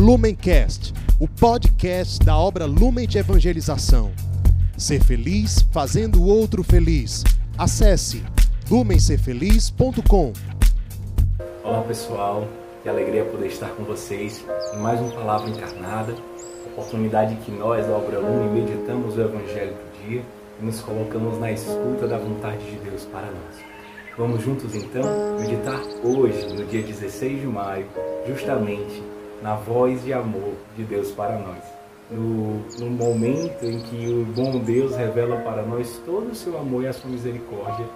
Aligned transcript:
Lumencast, 0.00 0.94
o 1.20 1.28
podcast 1.28 2.24
da 2.24 2.34
obra 2.34 2.64
Lumen 2.64 3.06
de 3.06 3.18
Evangelização. 3.18 4.10
Ser 4.74 5.04
feliz 5.04 5.60
fazendo 5.70 6.22
o 6.22 6.26
outro 6.26 6.64
feliz. 6.64 7.22
Acesse 7.58 8.24
lumencerfeliz.com. 8.70 10.32
Olá 11.62 11.82
pessoal, 11.82 12.48
que 12.82 12.88
alegria 12.88 13.26
poder 13.26 13.48
estar 13.48 13.68
com 13.72 13.84
vocês 13.84 14.42
em 14.74 14.78
mais 14.78 14.98
uma 14.98 15.10
palavra 15.10 15.50
encarnada, 15.50 16.14
oportunidade 16.72 17.36
que 17.44 17.50
nós 17.50 17.86
da 17.86 17.92
obra 17.92 18.20
Lumen 18.20 18.54
meditamos 18.54 19.18
o 19.18 19.20
Evangelho 19.20 19.74
do 19.74 20.08
dia 20.08 20.24
e 20.62 20.64
nos 20.64 20.80
colocamos 20.80 21.38
na 21.38 21.52
escuta 21.52 22.08
da 22.08 22.16
vontade 22.16 22.64
de 22.64 22.76
Deus 22.78 23.04
para 23.04 23.26
nós. 23.26 23.62
Vamos 24.16 24.42
juntos 24.42 24.74
então 24.74 25.02
meditar 25.38 25.82
hoje, 26.02 26.54
no 26.54 26.64
dia 26.64 26.82
16 26.82 27.42
de 27.42 27.46
maio, 27.46 27.86
justamente 28.26 29.19
na 29.42 29.54
voz 29.54 30.04
de 30.04 30.12
amor 30.12 30.54
de 30.76 30.84
Deus 30.84 31.10
para 31.12 31.38
nós. 31.38 31.62
No, 32.10 32.58
no, 32.78 32.90
momento 32.90 33.64
em 33.64 33.80
que 33.82 34.08
o 34.08 34.24
bom 34.24 34.58
Deus 34.58 34.96
revela 34.96 35.36
para 35.42 35.62
nós 35.62 36.00
todo 36.04 36.32
o 36.32 36.34
seu 36.34 36.58
amor 36.58 36.82
e 36.82 36.88
a 36.88 36.92
sua 36.92 37.08
misericórdia, 37.08 37.86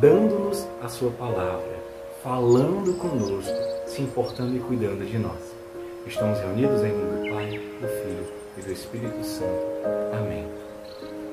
dando-nos 0.00 0.66
a 0.82 0.88
sua 0.88 1.10
palavra, 1.12 1.78
falando 2.20 2.98
conosco, 2.98 3.54
se 3.86 4.02
importando 4.02 4.56
e 4.56 4.60
cuidando 4.60 5.06
de 5.06 5.18
nós. 5.18 5.54
Estamos 6.04 6.40
reunidos 6.40 6.82
em 6.82 6.92
nome 6.92 7.28
do 7.28 7.34
Pai, 7.34 7.60
do 7.80 7.86
Filho 7.86 8.26
e 8.58 8.62
do 8.62 8.72
Espírito 8.72 9.22
Santo. 9.22 9.66
Amém. 10.18 10.48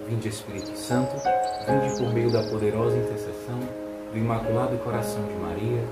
Vinde 0.08 0.30
Espírito 0.30 0.78
Santo, 0.78 1.16
vinde 1.68 1.98
por 1.98 2.14
meio 2.14 2.32
da 2.32 2.44
poderosa 2.44 2.96
intercessão 2.96 3.60
do 4.12 4.18
Imaculado 4.18 4.78
Coração 4.78 5.24
de 5.24 5.34
Maria, 5.34 5.84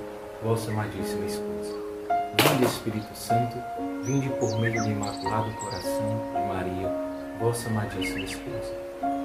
vossa 0.44 0.70
amadíssima 0.70 1.26
esposa. 1.26 1.95
Vinde 2.08 2.66
Espírito 2.66 3.16
Santo, 3.16 3.58
vinde 4.04 4.30
por 4.30 4.60
meio 4.60 4.84
do 4.84 4.90
Imaculado 4.90 5.52
Coração 5.54 6.22
de 6.34 6.48
Maria, 6.48 6.92
vossa 7.40 7.68
amadíssima 7.70 8.26
esposa. 8.26 8.74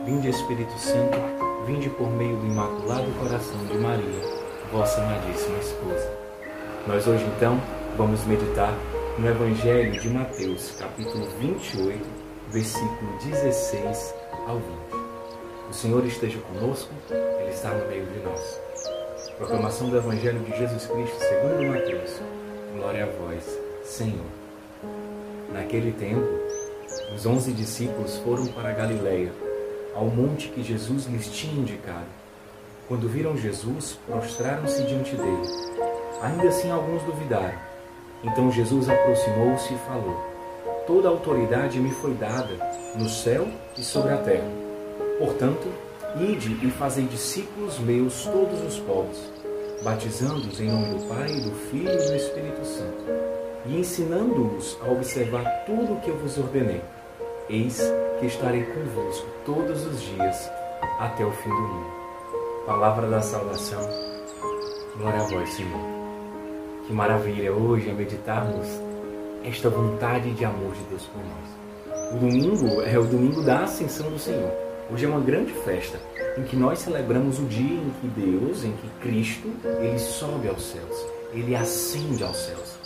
Vinde 0.04 0.28
Espírito 0.28 0.78
Santo, 0.78 1.18
vinde 1.66 1.90
por 1.90 2.10
meio 2.10 2.36
do 2.36 2.46
Imaculado 2.46 3.10
Coração 3.18 3.58
de 3.66 3.78
Maria, 3.78 4.20
vossa 4.72 5.02
amadíssima 5.02 5.58
esposa. 5.58 6.10
Nós 6.86 7.06
hoje 7.06 7.24
então 7.36 7.60
vamos 7.96 8.24
meditar 8.24 8.74
no 9.18 9.28
Evangelho 9.28 10.00
de 10.00 10.08
Mateus, 10.08 10.72
capítulo 10.78 11.26
28, 11.38 12.06
versículo 12.48 13.18
16 13.22 14.14
ao 14.46 14.56
20. 14.56 14.64
O 15.70 15.72
Senhor 15.72 16.04
esteja 16.06 16.38
conosco, 16.40 16.92
Ele 17.10 17.50
está 17.50 17.70
no 17.70 17.86
meio 17.86 18.06
de 18.06 18.18
nós. 18.20 18.60
Proclamação 19.36 19.88
do 19.88 19.96
Evangelho 19.96 20.40
de 20.40 20.56
Jesus 20.56 20.86
Cristo 20.86 21.18
segundo 21.18 21.68
Mateus. 21.68 22.20
Glória 22.80 23.04
a 23.04 23.06
vós, 23.06 23.44
Senhor. 23.84 24.24
Naquele 25.52 25.92
tempo, 25.92 26.26
os 27.14 27.26
onze 27.26 27.52
discípulos 27.52 28.16
foram 28.24 28.46
para 28.46 28.72
Galiléia, 28.72 29.30
ao 29.94 30.06
monte 30.06 30.48
que 30.48 30.62
Jesus 30.62 31.04
lhes 31.04 31.26
tinha 31.26 31.60
indicado. 31.60 32.06
Quando 32.88 33.06
viram 33.06 33.36
Jesus, 33.36 33.98
prostraram-se 34.06 34.82
diante 34.84 35.14
dele. 35.14 35.42
Ainda 36.22 36.48
assim 36.48 36.70
alguns 36.70 37.02
duvidaram. 37.02 37.58
Então 38.24 38.50
Jesus 38.50 38.88
aproximou-se 38.88 39.74
e 39.74 39.78
falou: 39.86 40.16
Toda 40.86 41.08
a 41.08 41.10
autoridade 41.10 41.78
me 41.78 41.90
foi 41.90 42.14
dada, 42.14 42.56
no 42.96 43.10
céu 43.10 43.46
e 43.76 43.82
sobre 43.82 44.14
a 44.14 44.16
terra. 44.16 44.50
Portanto, 45.18 45.68
ide 46.18 46.66
e 46.66 46.70
fazei 46.70 47.04
discípulos 47.04 47.78
meus 47.78 48.24
todos 48.24 48.62
os 48.62 48.78
povos, 48.78 49.18
batizando-os 49.82 50.60
em 50.60 50.70
nome 50.70 50.98
do 50.98 51.08
Pai, 51.08 51.28
do 51.40 51.52
Filho 51.70 51.90
e 51.90 51.96
do 51.96 52.16
Espírito 52.16 52.64
Santo, 52.64 53.04
e 53.66 53.78
ensinando-os 53.78 54.78
a 54.82 54.90
observar 54.90 55.44
tudo 55.64 55.94
o 55.94 56.00
que 56.00 56.08
eu 56.08 56.18
vos 56.18 56.36
ordenei. 56.38 56.82
Eis 57.48 57.80
que 58.18 58.26
estarei 58.26 58.62
convosco 58.62 59.26
todos 59.44 59.86
os 59.86 60.00
dias 60.00 60.50
até 60.98 61.24
o 61.24 61.32
fim 61.32 61.48
do 61.48 61.54
mundo. 61.54 61.90
Palavra 62.66 63.08
da 63.08 63.20
salvação. 63.20 63.80
Glória 64.96 65.20
a 65.20 65.24
vós, 65.24 65.48
Senhor. 65.50 65.80
Que 66.86 66.92
maravilha 66.92 67.52
hoje 67.52 67.88
é 67.88 67.92
meditarmos 67.92 68.66
esta 69.44 69.70
vontade 69.70 70.32
de 70.32 70.44
amor 70.44 70.72
de 70.72 70.82
Deus 70.84 71.06
por 71.06 71.22
nós. 71.24 72.14
O 72.14 72.18
domingo 72.18 72.82
é 72.82 72.98
o 72.98 73.04
domingo 73.04 73.42
da 73.42 73.64
ascensão 73.64 74.10
do 74.10 74.18
Senhor. 74.18 74.69
Hoje 74.92 75.04
é 75.04 75.08
uma 75.08 75.20
grande 75.20 75.52
festa 75.52 76.00
em 76.36 76.42
que 76.42 76.56
nós 76.56 76.80
celebramos 76.80 77.38
o 77.38 77.44
dia 77.44 77.76
em 77.76 77.90
que 78.00 78.08
Deus, 78.08 78.64
em 78.64 78.72
que 78.72 78.88
Cristo, 79.00 79.48
ele 79.80 79.98
sobe 80.00 80.48
aos 80.48 80.64
céus, 80.64 81.06
ele 81.32 81.54
ascende 81.54 82.24
aos 82.24 82.36
céus. 82.36 82.76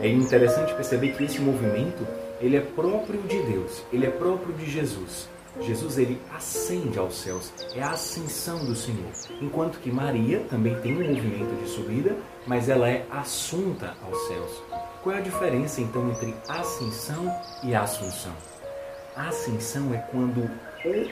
É 0.00 0.08
interessante 0.08 0.74
perceber 0.74 1.12
que 1.12 1.22
esse 1.22 1.40
movimento, 1.40 2.04
ele 2.40 2.56
é 2.56 2.60
próprio 2.60 3.22
de 3.22 3.40
Deus, 3.42 3.84
ele 3.92 4.06
é 4.06 4.10
próprio 4.10 4.52
de 4.54 4.68
Jesus. 4.68 5.28
Jesus 5.60 5.98
ele 5.98 6.20
ascende 6.34 6.98
aos 6.98 7.14
céus, 7.14 7.52
é 7.76 7.82
a 7.82 7.90
ascensão 7.90 8.64
do 8.64 8.74
Senhor. 8.74 9.12
Enquanto 9.40 9.78
que 9.78 9.92
Maria 9.92 10.40
também 10.50 10.74
tem 10.80 10.96
um 10.96 11.14
movimento 11.14 11.62
de 11.62 11.68
subida, 11.68 12.16
mas 12.44 12.68
ela 12.68 12.88
é 12.88 13.06
assunta 13.08 13.94
aos 14.02 14.18
céus. 14.26 14.62
Qual 15.00 15.14
é 15.14 15.18
a 15.18 15.22
diferença 15.22 15.80
então 15.80 16.10
entre 16.10 16.34
ascensão 16.48 17.32
e 17.62 17.72
assunção? 17.72 18.32
A 19.14 19.28
ascensão 19.28 19.92
é 19.92 19.98
quando 19.98 20.50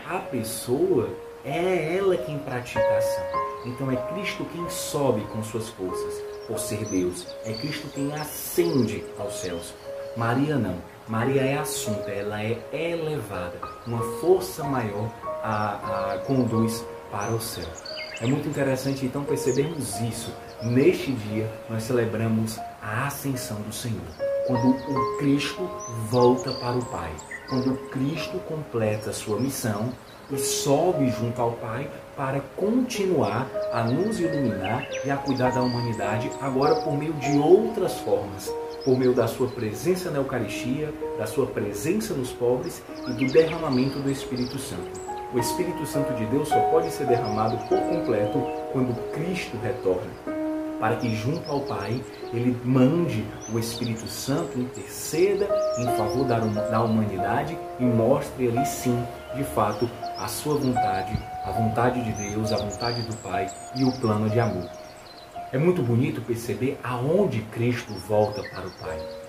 a 0.09 0.19
pessoa 0.19 1.11
é 1.44 1.97
ela 1.97 2.16
quem 2.16 2.38
pratica 2.38 2.81
a 2.81 2.99
ação. 2.99 3.25
Então 3.66 3.91
é 3.91 3.97
Cristo 3.97 4.44
quem 4.53 4.69
sobe 4.71 5.21
com 5.27 5.43
suas 5.43 5.69
forças, 5.69 6.15
por 6.47 6.59
ser 6.59 6.84
Deus. 6.87 7.27
É 7.44 7.53
Cristo 7.53 7.89
quem 7.94 8.10
ascende 8.15 9.05
aos 9.19 9.41
céus. 9.41 9.75
Maria 10.16 10.56
não. 10.56 10.78
Maria 11.06 11.43
é 11.43 11.59
assunta, 11.59 12.10
ela 12.10 12.43
é 12.43 12.59
elevada. 12.72 13.60
Uma 13.87 14.03
força 14.21 14.65
maior 14.65 15.10
a, 15.43 16.15
a 16.15 16.19
conduz 16.21 16.83
para 17.10 17.33
o 17.33 17.41
céu. 17.41 17.69
É 18.21 18.27
muito 18.27 18.49
interessante 18.49 19.05
então 19.05 19.25
percebermos 19.25 20.00
isso. 20.00 20.33
Neste 20.62 21.12
dia 21.12 21.50
nós 21.69 21.83
celebramos 21.83 22.59
a 22.81 23.06
ascensão 23.06 23.60
do 23.60 23.72
Senhor. 23.72 24.30
Quando 24.50 24.71
o 24.71 25.16
Cristo 25.19 25.71
volta 26.11 26.50
para 26.50 26.77
o 26.77 26.84
Pai. 26.87 27.12
Quando 27.49 27.88
Cristo 27.88 28.37
completa 28.49 29.12
sua 29.12 29.38
missão 29.38 29.93
e 30.28 30.37
sobe 30.38 31.09
junto 31.09 31.41
ao 31.41 31.53
Pai 31.53 31.88
para 32.16 32.41
continuar 32.56 33.49
a 33.72 33.84
nos 33.84 34.19
iluminar 34.19 34.89
e 35.05 35.10
a 35.10 35.16
cuidar 35.16 35.53
da 35.53 35.62
humanidade, 35.62 36.28
agora 36.41 36.75
por 36.83 36.99
meio 36.99 37.12
de 37.12 37.39
outras 37.39 38.00
formas, 38.00 38.53
por 38.84 38.99
meio 38.99 39.15
da 39.15 39.28
sua 39.28 39.47
presença 39.47 40.10
na 40.10 40.19
Eucaristia, 40.19 40.93
da 41.16 41.28
sua 41.28 41.47
presença 41.47 42.12
nos 42.12 42.33
pobres 42.33 42.83
e 43.06 43.12
do 43.12 43.33
derramamento 43.33 44.00
do 44.00 44.10
Espírito 44.10 44.59
Santo. 44.59 45.00
O 45.33 45.39
Espírito 45.39 45.87
Santo 45.87 46.12
de 46.15 46.27
Deus 46.27 46.49
só 46.49 46.59
pode 46.72 46.91
ser 46.91 47.06
derramado 47.06 47.56
por 47.69 47.78
completo 47.83 48.43
quando 48.72 49.12
Cristo 49.12 49.56
retorna 49.62 50.40
para 50.81 50.97
que 50.97 51.15
junto 51.15 51.49
ao 51.49 51.61
Pai 51.61 52.03
ele 52.33 52.59
mande 52.65 53.25
o 53.53 53.59
Espírito 53.59 54.09
Santo, 54.09 54.59
interceda 54.59 55.47
em 55.79 55.85
favor 55.97 56.25
da 56.25 56.83
humanidade 56.83 57.57
e 57.79 57.85
mostre 57.85 58.49
ali 58.49 58.65
sim, 58.67 58.99
de 59.37 59.45
fato, 59.45 59.89
a 60.17 60.27
sua 60.27 60.55
vontade, 60.55 61.17
a 61.45 61.51
vontade 61.53 62.03
de 62.03 62.13
Deus, 62.13 62.51
a 62.51 62.57
vontade 62.57 63.03
do 63.03 63.17
Pai 63.19 63.47
e 63.77 63.85
o 63.85 63.93
plano 64.01 64.29
de 64.31 64.41
amor. 64.41 64.69
É 65.53 65.59
muito 65.59 65.83
bonito 65.83 66.23
perceber 66.23 66.79
aonde 66.83 67.43
Cristo 67.43 67.93
volta 68.09 68.43
para 68.51 68.67
o 68.67 68.71
Pai. 68.73 69.20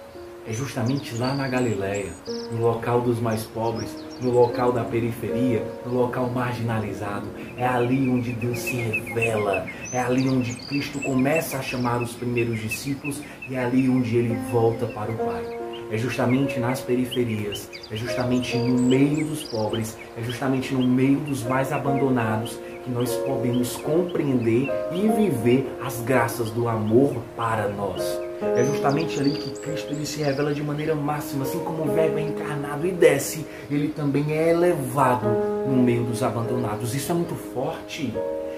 É 0.47 0.53
justamente 0.53 1.16
lá 1.18 1.35
na 1.35 1.47
Galileia, 1.47 2.12
no 2.52 2.62
local 2.62 3.02
dos 3.02 3.19
mais 3.19 3.44
pobres, 3.44 3.96
no 4.19 4.31
local 4.31 4.72
da 4.72 4.84
periferia, 4.84 5.63
no 5.85 5.94
local 5.94 6.31
marginalizado. 6.31 7.28
É 7.57 7.66
ali 7.66 8.09
onde 8.09 8.34
Deus 8.34 8.57
se 8.57 8.75
revela, 8.75 9.68
é 9.94 10.00
ali 10.00 10.28
onde 10.28 10.56
Cristo 10.68 11.00
começa 11.00 11.57
a 11.57 11.62
chamar 11.62 12.02
os 12.02 12.13
primeiros 12.13 12.59
discípulos 12.59 13.22
e 13.50 13.56
é 13.56 13.63
ali 13.63 13.88
onde 13.88 14.18
ele 14.18 14.35
volta 14.52 14.88
para 14.88 15.12
o 15.12 15.18
Pai. 15.18 15.44
É 15.91 15.97
justamente 15.97 16.59
nas 16.59 16.79
periferias, 16.79 17.70
é 17.91 17.97
justamente 17.97 18.58
no 18.58 18.82
meio 18.82 19.28
dos 19.28 19.44
pobres, 19.44 19.97
é 20.17 20.23
justamente 20.23 20.73
no 20.73 20.87
meio 20.87 21.20
dos 21.20 21.44
mais 21.44 21.72
abandonados 21.72 22.58
que 22.84 22.90
nós 22.90 23.14
podemos 23.17 23.76
compreender 23.76 24.70
e 24.94 25.08
viver 25.09 25.78
as 25.85 25.99
graças 26.02 26.49
do 26.49 26.67
amor 26.67 27.22
para 27.35 27.67
nós. 27.67 28.21
É 28.41 28.64
justamente 28.64 29.20
ali 29.20 29.32
que 29.32 29.52
Cristo 29.59 29.93
ele 29.93 30.05
se 30.05 30.22
revela 30.22 30.53
de 30.53 30.64
maneira 30.64 30.96
máxima, 30.96 31.43
assim 31.43 31.59
como 31.59 31.84
o 31.84 31.93
Verbo 31.93 32.17
é 32.17 32.22
encarnado 32.23 32.88
e 32.88 32.91
desce, 32.91 33.46
ele 33.70 33.90
também 33.90 34.34
é 34.34 34.49
elevado 34.49 35.28
no 35.67 35.78
meio 35.78 36.03
dos 36.03 36.23
abandonados. 36.23 36.96
Isso 36.96 37.11
é 37.11 37.16
muito 37.16 37.35
forte. 37.35 38.14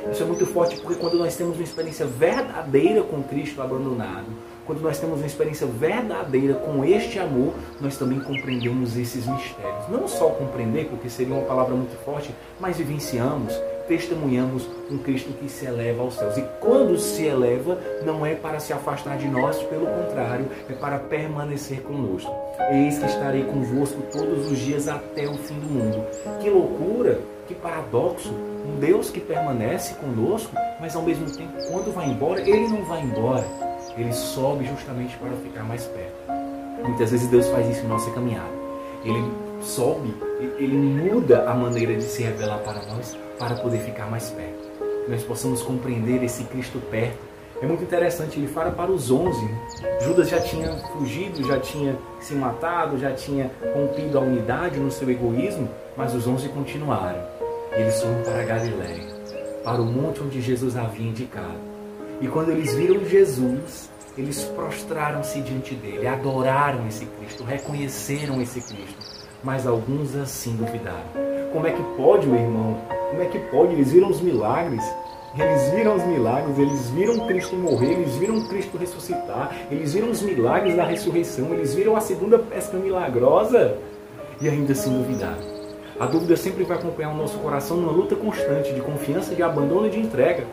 Isso 0.10 0.24
é 0.24 0.26
muito 0.26 0.46
forte 0.46 0.78
porque 0.80 1.00
quando 1.00 1.18
nós 1.18 1.36
temos 1.36 1.56
uma 1.56 1.64
experiência 1.64 2.06
verdadeira 2.06 3.04
com 3.04 3.22
Cristo 3.24 3.62
abandonado, 3.62 4.28
quando 4.66 4.82
nós 4.82 4.98
temos 4.98 5.18
uma 5.18 5.28
experiência 5.28 5.68
verdadeira 5.68 6.54
com 6.54 6.86
este 6.86 7.20
amor, 7.20 7.54
nós 7.82 7.98
também 7.98 8.20
compreendemos 8.22 8.96
esses 8.96 9.28
mistérios. 9.28 9.90
Não 9.90 10.08
só 10.08 10.30
compreender, 10.30 10.86
porque 10.86 11.10
seria 11.10 11.34
uma 11.34 11.44
palavra 11.46 11.76
muito 11.76 11.98
forte, 12.06 12.34
mas 12.60 12.78
vivenciamos 12.78 13.54
testemunhamos 13.88 14.68
um 14.90 14.98
Cristo 14.98 15.32
que 15.34 15.50
se 15.50 15.66
eleva 15.66 16.02
aos 16.02 16.16
céus. 16.16 16.38
E 16.38 16.44
quando 16.60 16.98
se 16.98 17.26
eleva, 17.26 17.78
não 18.06 18.26
é 18.26 18.36
para 18.36 18.60
se 18.60 18.74
afastar 18.74 19.18
de 19.18 19.28
nós, 19.28 19.62
pelo 19.64 19.86
contrário, 19.86 20.48
é 20.70 20.74
para 20.74 21.00
permanecer 21.00 21.82
conosco. 21.82 22.32
Eis 22.72 22.98
que 22.98 23.06
estarei 23.06 23.44
convosco 23.44 24.02
todos 24.12 24.52
os 24.52 24.58
dias 24.60 24.88
até 24.88 25.28
o 25.28 25.38
fim 25.38 25.60
do 25.60 25.68
mundo. 25.68 26.06
Que 26.42 26.50
loucura, 26.50 27.20
que 27.48 27.56
paradoxo. 27.56 28.34
Um 28.66 28.80
Deus 28.80 29.10
que 29.10 29.20
permanece 29.20 29.94
conosco, 29.96 30.56
mas 30.80 30.96
ao 30.96 31.02
mesmo 31.02 31.30
tempo, 31.30 31.52
quando 31.70 31.94
vai 31.94 32.10
embora, 32.10 32.40
ele 32.42 32.68
não 32.68 32.86
vai 32.86 33.02
embora. 33.02 33.44
Ele 33.98 34.14
sobe 34.14 34.66
justamente 34.66 35.18
para 35.18 35.32
ficar 35.32 35.64
mais 35.64 35.86
perto. 35.86 36.14
Muitas 36.84 37.12
vezes 37.12 37.28
Deus 37.28 37.48
faz 37.50 37.70
isso 37.70 37.86
em 37.86 37.90
nossa 37.90 38.10
caminhada. 38.12 38.52
Ele 39.04 39.22
sobe, 39.64 40.14
ele 40.58 40.76
muda 40.76 41.50
a 41.50 41.54
maneira 41.54 41.96
de 41.96 42.04
se 42.04 42.24
revelar 42.24 42.60
para 42.60 42.86
nós 42.86 43.18
para 43.40 43.56
poder 43.56 43.80
ficar 43.80 44.10
mais 44.10 44.30
perto. 44.30 44.64
Que 45.06 45.12
nós 45.12 45.24
possamos 45.24 45.62
compreender 45.62 46.24
esse 46.24 46.44
Cristo 46.46 46.80
perto. 46.92 47.18
É 47.62 47.66
muito 47.66 47.84
interessante, 47.84 48.40
ele 48.40 48.48
fala 48.48 48.72
para 48.72 48.92
os 48.92 49.10
onze. 49.10 49.48
Judas 50.02 50.30
já 50.30 50.40
tinha 50.40 50.76
fugido, 50.94 51.48
já 51.48 51.60
tinha 51.60 51.98
se 52.20 52.34
matado, 52.34 52.98
já 52.98 53.14
tinha 53.14 53.50
rompido 53.74 54.18
a 54.18 54.22
unidade 54.22 54.80
no 54.80 54.92
seu 54.92 55.10
egoísmo, 55.10 55.70
mas 55.96 56.14
os 56.14 56.28
onze 56.28 56.50
continuaram. 56.50 57.22
Eles 57.72 58.02
foram 58.02 58.22
para 58.22 58.44
Galiléia, 58.44 59.08
para 59.64 59.82
o 59.82 59.86
monte 59.86 60.22
onde 60.22 60.42
Jesus 60.42 60.76
havia 60.76 61.08
indicado. 61.08 61.74
E 62.20 62.28
quando 62.28 62.52
eles 62.52 62.74
viram 62.76 63.04
Jesus, 63.06 63.90
eles 64.18 64.44
prostraram-se 64.44 65.42
diante 65.42 65.74
dele, 65.74 66.06
adoraram 66.06 66.86
esse 66.88 67.06
Cristo, 67.06 67.44
reconheceram 67.44 68.42
esse 68.42 68.62
Cristo 68.62 69.24
mas 69.44 69.68
alguns 69.68 70.16
assim 70.16 70.56
duvidaram. 70.56 71.04
Como 71.52 71.68
é 71.68 71.72
que 71.72 71.84
pode, 71.98 72.26
meu 72.26 72.40
irmão? 72.40 72.78
Como 73.10 73.22
é 73.22 73.26
que 73.26 73.40
pode? 73.40 73.74
Eles 73.74 73.92
viram 73.92 74.10
os 74.10 74.22
milagres. 74.22 74.84
Eles 75.38 75.72
viram 75.72 75.96
os 75.96 76.04
milagres, 76.04 76.60
eles 76.60 76.90
viram 76.92 77.26
Cristo 77.26 77.56
morrer, 77.56 77.94
eles 77.94 78.16
viram 78.18 78.48
Cristo 78.48 78.78
ressuscitar, 78.78 79.52
eles 79.72 79.92
viram 79.92 80.12
os 80.12 80.22
milagres 80.22 80.76
da 80.76 80.84
ressurreição, 80.84 81.52
eles 81.56 81.74
viram 81.74 81.96
a 81.96 82.02
segunda 82.02 82.38
pesca 82.38 82.78
milagrosa 82.78 83.76
e 84.40 84.48
ainda 84.48 84.74
assim 84.74 84.96
duvidaram. 84.96 85.42
A 86.00 86.06
dúvida 86.06 86.38
sempre 86.38 86.64
vai 86.64 86.78
acompanhar 86.78 87.10
o 87.10 87.18
nosso 87.18 87.40
coração 87.40 87.78
numa 87.78 87.92
luta 87.92 88.16
constante 88.16 88.74
de 88.74 88.82
confiança, 88.82 89.34
de 89.34 89.42
abandono 89.42 89.88
e 89.88 89.90
de 89.90 90.00
entrega. 90.00 90.44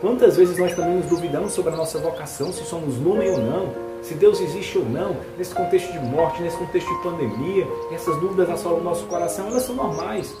Quantas 0.00 0.36
vezes 0.36 0.58
nós 0.58 0.74
também 0.74 0.96
nos 0.96 1.06
duvidamos 1.06 1.52
sobre 1.52 1.72
a 1.72 1.76
nossa 1.76 1.98
vocação, 1.98 2.52
se 2.52 2.64
somos 2.64 2.96
lumen 2.96 3.30
ou 3.30 3.38
não? 3.38 3.87
Se 4.02 4.14
Deus 4.14 4.40
existe 4.40 4.78
ou 4.78 4.84
não, 4.84 5.16
nesse 5.36 5.54
contexto 5.54 5.92
de 5.92 5.98
morte, 5.98 6.42
nesse 6.42 6.56
contexto 6.56 6.88
de 6.88 7.02
pandemia, 7.02 7.66
essas 7.92 8.16
dúvidas 8.16 8.48
assolam 8.48 8.80
o 8.80 8.84
nosso 8.84 9.06
coração, 9.06 9.48
elas 9.48 9.62
são 9.62 9.74
normais, 9.74 10.34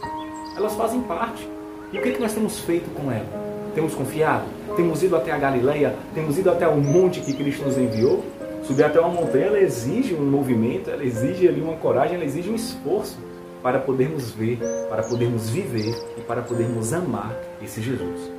elas 0.56 0.74
fazem 0.74 1.00
parte. 1.02 1.48
E 1.92 1.98
o 1.98 2.02
que, 2.02 2.10
é 2.10 2.12
que 2.12 2.20
nós 2.20 2.32
temos 2.32 2.60
feito 2.60 2.88
com 2.94 3.10
ela? 3.10 3.26
Temos 3.74 3.94
confiado? 3.94 4.44
Temos 4.76 5.02
ido 5.02 5.16
até 5.16 5.32
a 5.32 5.38
Galileia? 5.38 5.94
Temos 6.14 6.38
ido 6.38 6.50
até 6.50 6.66
o 6.68 6.76
monte 6.76 7.20
que 7.20 7.32
Cristo 7.32 7.64
nos 7.64 7.76
enviou? 7.76 8.24
Subir 8.64 8.84
até 8.84 9.00
uma 9.00 9.08
montanha, 9.08 9.46
ela 9.46 9.60
exige 9.60 10.14
um 10.14 10.24
movimento, 10.24 10.90
ela 10.90 11.04
exige 11.04 11.48
ali 11.48 11.60
uma 11.60 11.76
coragem, 11.76 12.16
ela 12.16 12.24
exige 12.24 12.50
um 12.50 12.54
esforço 12.54 13.18
para 13.62 13.78
podermos 13.78 14.30
ver, 14.30 14.58
para 14.88 15.02
podermos 15.02 15.48
viver 15.48 15.94
e 16.16 16.20
para 16.20 16.42
podermos 16.42 16.92
amar 16.92 17.34
esse 17.62 17.80
Jesus. 17.80 18.30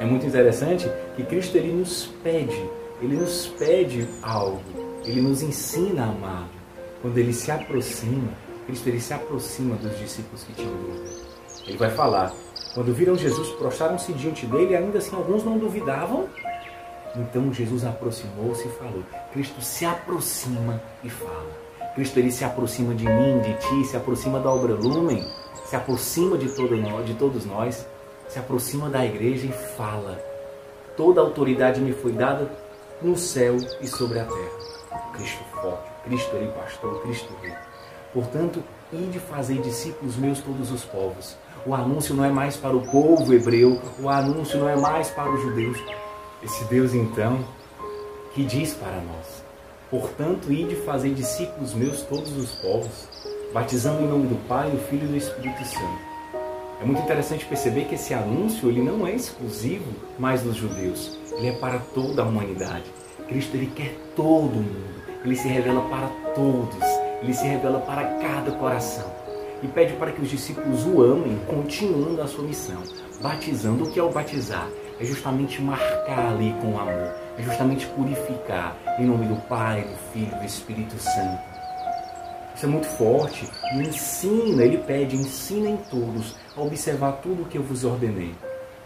É 0.00 0.04
muito 0.04 0.26
interessante 0.26 0.90
que 1.16 1.22
Cristo 1.22 1.56
ele 1.56 1.72
nos 1.72 2.06
pede 2.22 2.60
ele 3.02 3.16
nos 3.16 3.48
pede 3.58 4.08
algo, 4.22 4.62
ele 5.04 5.20
nos 5.20 5.42
ensina 5.42 6.04
a 6.04 6.08
amar. 6.08 6.48
Quando 7.00 7.18
ele 7.18 7.32
se 7.32 7.50
aproxima, 7.50 8.32
Cristo 8.64 8.88
ele 8.88 9.00
se 9.00 9.12
aproxima 9.12 9.74
dos 9.74 9.98
discípulos 9.98 10.44
que 10.44 10.52
tinham 10.52 10.72
dúvida. 10.72 11.10
Ele 11.66 11.76
vai 11.76 11.90
falar: 11.90 12.32
quando 12.74 12.94
viram 12.94 13.16
Jesus, 13.16 13.48
prostraram-se 13.56 14.12
diante 14.12 14.46
dele, 14.46 14.76
ainda 14.76 14.98
assim 14.98 15.16
alguns 15.16 15.42
não 15.42 15.58
duvidavam. 15.58 16.28
Então 17.16 17.52
Jesus 17.52 17.84
aproximou-se 17.84 18.66
e 18.66 18.70
falou. 18.70 19.02
Cristo 19.32 19.60
se 19.60 19.84
aproxima 19.84 20.80
e 21.02 21.10
fala. 21.10 21.50
Cristo 21.96 22.18
ele 22.18 22.30
se 22.30 22.44
aproxima 22.44 22.94
de 22.94 23.04
mim, 23.04 23.40
de 23.40 23.52
ti, 23.54 23.84
se 23.84 23.96
aproxima 23.96 24.38
da 24.38 24.50
obra 24.50 24.74
Lumen, 24.74 25.26
se 25.66 25.74
aproxima 25.74 26.38
de, 26.38 26.48
todo 26.50 26.76
nós, 26.76 27.04
de 27.04 27.14
todos 27.14 27.44
nós, 27.44 27.84
se 28.28 28.38
aproxima 28.38 28.88
da 28.88 29.04
igreja 29.04 29.46
e 29.46 29.52
fala. 29.76 30.18
Toda 30.96 31.20
autoridade 31.20 31.80
me 31.80 31.92
foi 31.92 32.12
dada 32.12 32.50
no 33.02 33.16
céu 33.16 33.56
e 33.80 33.86
sobre 33.86 34.18
a 34.18 34.24
terra. 34.24 35.10
Cristo 35.14 35.44
forte, 35.60 35.90
Cristo 36.04 36.36
ele 36.36 36.52
pastor, 36.52 37.02
Cristo 37.02 37.32
rei. 37.42 37.52
Portanto, 38.12 38.62
ide 38.92 39.18
fazer 39.18 39.60
discípulos 39.60 40.16
meus 40.16 40.40
todos 40.40 40.70
os 40.70 40.84
povos. 40.84 41.36
O 41.64 41.74
anúncio 41.74 42.14
não 42.14 42.24
é 42.24 42.30
mais 42.30 42.56
para 42.56 42.76
o 42.76 42.86
povo 42.86 43.32
hebreu, 43.32 43.80
o 44.00 44.08
anúncio 44.08 44.58
não 44.58 44.68
é 44.68 44.76
mais 44.76 45.10
para 45.10 45.30
os 45.30 45.40
judeus. 45.40 45.78
Esse 46.42 46.64
Deus 46.64 46.92
então 46.92 47.44
que 48.34 48.44
diz 48.44 48.74
para 48.74 49.00
nós: 49.00 49.42
Portanto, 49.90 50.52
ide 50.52 50.74
fazer 50.76 51.14
discípulos 51.14 51.74
meus 51.74 52.02
todos 52.02 52.36
os 52.36 52.50
povos, 52.56 53.08
batizando 53.52 54.02
em 54.02 54.08
nome 54.08 54.26
do 54.26 54.48
Pai, 54.48 54.70
do 54.70 54.78
Filho 54.88 55.04
e 55.04 55.08
do 55.08 55.16
Espírito 55.16 55.64
Santo. 55.64 56.11
É 56.82 56.84
muito 56.84 57.00
interessante 57.00 57.44
perceber 57.44 57.84
que 57.84 57.94
esse 57.94 58.12
anúncio 58.12 58.68
ele 58.68 58.82
não 58.82 59.06
é 59.06 59.14
exclusivo 59.14 59.86
mais 60.18 60.42
dos 60.42 60.56
judeus 60.56 61.22
ele 61.36 61.48
é 61.48 61.52
para 61.52 61.78
toda 61.78 62.22
a 62.22 62.24
humanidade. 62.24 62.84
Cristo 63.26 63.56
ele 63.56 63.66
quer 63.74 63.96
todo 64.14 64.54
mundo. 64.54 64.92
Ele 65.24 65.36
se 65.36 65.48
revela 65.48 65.82
para 65.88 66.08
todos. 66.34 66.84
Ele 67.22 67.32
se 67.32 67.46
revela 67.46 67.80
para 67.80 68.04
cada 68.18 68.52
coração. 68.52 69.10
E 69.62 69.68
pede 69.68 69.94
para 69.94 70.10
que 70.10 70.20
os 70.20 70.28
discípulos 70.28 70.84
o 70.84 71.00
amem, 71.00 71.38
continuando 71.46 72.20
a 72.20 72.26
sua 72.26 72.44
missão. 72.44 72.82
Batizando. 73.20 73.84
O 73.84 73.90
que 73.90 73.98
é 73.98 74.02
o 74.02 74.10
batizar? 74.10 74.68
É 75.00 75.04
justamente 75.04 75.62
marcar 75.62 76.32
ali 76.32 76.54
com 76.60 76.78
amor. 76.78 77.14
É 77.38 77.42
justamente 77.42 77.86
purificar. 77.88 78.76
Em 78.98 79.06
nome 79.06 79.26
do 79.26 79.36
Pai, 79.48 79.82
do 79.82 80.12
Filho 80.12 80.36
do 80.36 80.44
Espírito 80.44 80.98
Santo. 80.98 81.51
Isso 82.62 82.68
é 82.68 82.70
muito 82.70 82.86
forte. 82.86 83.50
E 83.74 83.78
ensina, 83.80 84.62
ele 84.62 84.78
pede, 84.78 85.16
ensinem 85.16 85.76
todos 85.90 86.36
a 86.56 86.60
observar 86.60 87.14
tudo 87.14 87.42
o 87.42 87.46
que 87.46 87.58
eu 87.58 87.62
vos 87.64 87.82
ordenei. 87.82 88.36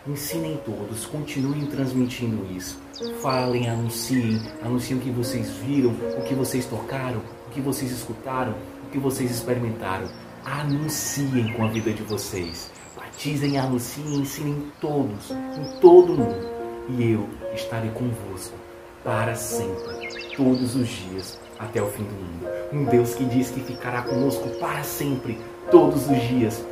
Ensinem 0.07 0.59
todos, 0.65 1.05
continuem 1.05 1.67
transmitindo 1.67 2.51
isso. 2.57 2.81
Falem, 3.21 3.69
anunciem, 3.69 4.41
anunciem 4.63 4.97
o 4.97 5.03
que 5.03 5.11
vocês 5.11 5.51
viram, 5.59 5.91
o 5.91 6.23
que 6.23 6.35
vocês 6.35 6.65
tocaram, 6.65 7.21
o 7.49 7.51
que 7.51 7.61
vocês 7.61 7.93
escutaram, 7.93 8.55
o 8.87 8.91
que 8.91 8.99
vocês 8.99 9.31
experimentaram. 9.31 10.09
Anunciem 10.43 11.53
com 11.53 11.67
a 11.67 11.69
vida 11.69 11.93
de 11.93 12.03
vocês. 12.03 12.71
Batizem, 12.97 13.59
anunciem, 13.59 14.21
ensinem 14.21 14.73
todos, 14.81 15.31
em 15.31 15.81
todo 15.83 16.15
mundo. 16.15 16.49
E 16.89 17.11
eu 17.11 17.29
estarei 17.55 17.91
convosco 17.91 18.66
para 19.07 19.37
sempre, 19.37 20.35
todos 20.37 20.75
os 20.75 20.89
dias, 20.89 21.39
até 21.57 21.81
o 21.81 21.87
fim 21.87 22.03
do 22.03 22.11
mundo. 22.11 22.47
Um 22.73 22.85
Deus 22.87 23.15
que 23.15 23.25
diz 23.25 23.51
que 23.51 23.61
ficará 23.61 24.03
conosco 24.03 24.49
para 24.59 24.83
sempre, 24.83 25.39
todos 25.71 26.11
os 26.11 26.21
dias. 26.23 26.65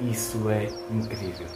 Isso 0.00 0.48
é 0.48 0.70
incrível. 0.90 1.46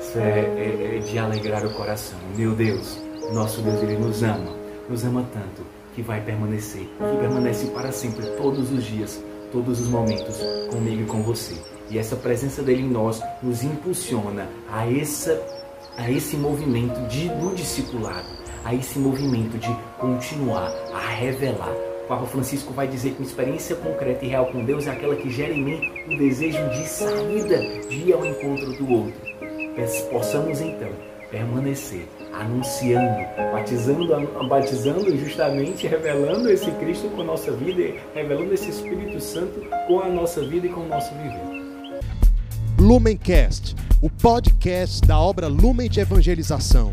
Isso 0.00 0.18
é, 0.18 0.40
é, 0.40 0.96
é 0.96 0.98
de 1.00 1.18
alegrar 1.18 1.66
o 1.66 1.74
coração. 1.74 2.18
Meu 2.34 2.52
Deus, 2.52 2.98
nosso 3.34 3.60
Deus, 3.60 3.82
Ele 3.82 3.98
nos 3.98 4.22
ama, 4.22 4.56
nos 4.88 5.04
ama 5.04 5.22
tanto 5.34 5.62
que 5.94 6.00
vai 6.00 6.18
permanecer, 6.22 6.84
que 6.86 7.16
permanece 7.20 7.66
para 7.66 7.92
sempre, 7.92 8.24
todos 8.38 8.72
os 8.72 8.84
dias, 8.84 9.22
todos 9.52 9.80
os 9.80 9.86
momentos, 9.86 10.38
comigo 10.70 11.02
e 11.02 11.06
com 11.06 11.22
você. 11.22 11.54
E 11.90 11.98
essa 11.98 12.16
presença 12.16 12.62
dele 12.62 12.82
em 12.82 12.88
nós 12.88 13.22
nos 13.42 13.62
impulsiona 13.62 14.48
a, 14.72 14.90
essa, 14.90 15.38
a 15.98 16.10
esse 16.10 16.36
movimento 16.38 16.98
de, 17.06 17.28
do 17.28 17.54
discipulado, 17.54 18.43
a 18.64 18.74
esse 18.74 18.98
movimento 18.98 19.58
de 19.58 19.74
continuar 19.98 20.72
a 20.92 21.08
revelar. 21.10 21.74
O 22.04 22.06
Papa 22.08 22.26
Francisco 22.26 22.72
vai 22.72 22.86
dizer 22.86 23.12
que 23.12 23.22
uma 23.22 23.26
experiência 23.26 23.76
concreta 23.76 24.24
e 24.24 24.28
real 24.28 24.46
com 24.46 24.64
Deus 24.64 24.86
é 24.86 24.90
aquela 24.90 25.16
que 25.16 25.30
gera 25.30 25.52
em 25.52 25.62
mim 25.62 25.92
o 26.06 26.18
desejo 26.18 26.68
de 26.70 26.86
saída, 26.86 27.58
de 27.88 27.96
ir 27.96 28.12
ao 28.12 28.24
encontro 28.24 28.72
do 28.74 28.92
outro 28.92 29.34
possamos 30.10 30.60
então 30.60 30.90
permanecer 31.30 32.08
anunciando, 32.32 33.24
batizando, 33.52 34.48
batizando 34.48 35.16
justamente, 35.16 35.86
revelando 35.86 36.48
esse 36.50 36.70
Cristo 36.72 37.08
com 37.10 37.22
a 37.22 37.24
nossa 37.24 37.52
vida, 37.52 37.94
revelando 38.14 38.54
esse 38.54 38.70
Espírito 38.70 39.20
Santo 39.20 39.60
com 39.86 40.00
a 40.00 40.08
nossa 40.08 40.44
vida 40.44 40.66
e 40.66 40.70
com 40.70 40.80
o 40.80 40.88
nosso 40.88 41.12
viver. 41.14 41.64
Lumencast, 42.78 43.74
o 44.02 44.10
podcast 44.10 45.00
da 45.06 45.18
obra 45.18 45.46
Lumen 45.48 45.88
de 45.88 46.00
Evangelização. 46.00 46.92